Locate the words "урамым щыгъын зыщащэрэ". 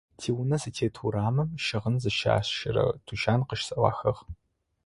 1.05-2.85